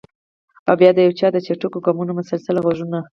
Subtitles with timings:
[0.67, 2.99] او بیا د یو چا د چټکو ګامونو مسلسل غږونه!